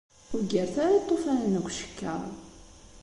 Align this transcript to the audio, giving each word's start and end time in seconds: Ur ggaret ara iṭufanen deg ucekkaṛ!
Ur 0.33 0.39
ggaret 0.43 0.75
ara 0.83 0.95
iṭufanen 0.99 1.53
deg 1.57 1.65
ucekkaṛ! 1.69 2.21